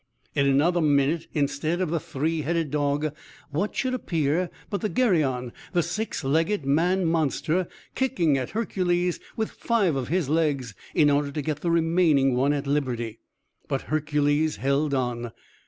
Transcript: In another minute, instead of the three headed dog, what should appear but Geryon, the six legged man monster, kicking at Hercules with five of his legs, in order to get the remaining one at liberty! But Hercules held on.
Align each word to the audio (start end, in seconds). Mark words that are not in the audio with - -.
In 0.33 0.47
another 0.47 0.81
minute, 0.81 1.27
instead 1.31 1.79
of 1.79 1.91
the 1.91 1.99
three 1.99 2.41
headed 2.41 2.71
dog, 2.71 3.13
what 3.51 3.75
should 3.75 3.93
appear 3.93 4.49
but 4.71 4.81
Geryon, 4.95 5.51
the 5.73 5.83
six 5.83 6.23
legged 6.23 6.65
man 6.65 7.05
monster, 7.05 7.67
kicking 7.93 8.35
at 8.35 8.49
Hercules 8.49 9.19
with 9.37 9.51
five 9.51 9.95
of 9.95 10.07
his 10.07 10.27
legs, 10.27 10.73
in 10.95 11.11
order 11.11 11.31
to 11.31 11.43
get 11.43 11.61
the 11.61 11.69
remaining 11.69 12.33
one 12.33 12.51
at 12.51 12.65
liberty! 12.65 13.19
But 13.67 13.83
Hercules 13.83 14.55
held 14.55 14.95
on. 14.95 15.33